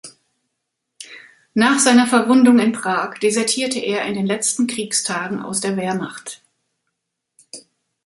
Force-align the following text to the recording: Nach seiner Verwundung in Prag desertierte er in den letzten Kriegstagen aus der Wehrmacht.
Nach 1.53 1.77
seiner 1.77 2.07
Verwundung 2.07 2.57
in 2.57 2.71
Prag 2.71 3.19
desertierte 3.19 3.77
er 3.77 4.03
in 4.07 4.15
den 4.15 4.25
letzten 4.25 4.65
Kriegstagen 4.65 5.39
aus 5.39 5.61
der 5.61 5.77
Wehrmacht. 5.77 6.41